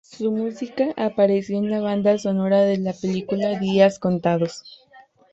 [0.03, 4.63] Su música apareció en la banda sonora de la película Días contados.